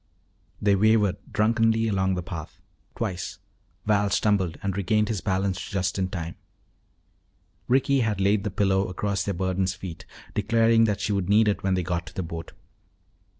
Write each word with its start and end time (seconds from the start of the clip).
They 0.59 0.75
wavered 0.75 1.17
drunkenly 1.31 1.87
along 1.87 2.15
the 2.15 2.23
path. 2.23 2.59
Twice 2.95 3.37
Val 3.85 4.09
stumbled 4.09 4.57
and 4.63 4.75
regained 4.75 5.09
his 5.09 5.21
balance 5.21 5.61
just 5.61 5.99
in 5.99 6.09
time. 6.09 6.33
Ricky 7.67 7.99
had 7.99 8.19
laid 8.19 8.43
the 8.43 8.49
pillow 8.49 8.87
across 8.87 9.21
their 9.23 9.35
burden's 9.35 9.75
feet, 9.75 10.07
declaring 10.33 10.85
that 10.85 11.01
she 11.01 11.11
would 11.11 11.29
need 11.29 11.47
it 11.47 11.61
when 11.61 11.75
they 11.75 11.83
got 11.83 12.07
to 12.07 12.15
the 12.15 12.23
boat. 12.23 12.53